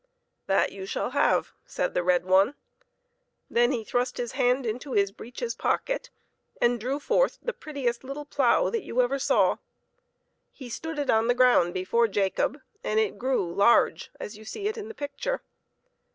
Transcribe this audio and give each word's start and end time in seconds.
"That 0.47 0.71
you 0.71 0.87
shall 0.87 1.11
have," 1.11 1.51
said 1.63 1.93
the 1.93 2.01
red 2.01 2.25
one. 2.25 2.55
Then 3.51 3.71
he 3.71 3.83
thrust 3.83 4.17
his 4.17 4.31
hand 4.31 4.65
into 4.65 4.93
his 4.93 5.11
breeches 5.11 5.53
pock 5.53 5.91
et, 5.91 6.09
and 6.59 6.79
drew 6.79 6.99
forth 6.99 7.37
the 7.39 7.53
prettiest 7.53 8.03
little 8.03 8.25
plough 8.25 8.71
that 8.71 8.81
you 8.81 8.99
ever 9.03 9.19
saw. 9.19 9.57
He 10.51 10.69
stood 10.69 10.97
it 10.97 11.11
on 11.11 11.27
the 11.27 11.35
ground 11.35 11.75
before 11.75 12.07
Jacob, 12.07 12.59
and 12.83 12.99
it 12.99 13.19
grew 13.19 13.53
large 13.53 14.09
as 14.19 14.35
you 14.35 14.43
see 14.43 14.67
it 14.67 14.75
in 14.75 14.87
the 14.87 14.95
picture. 14.95 15.43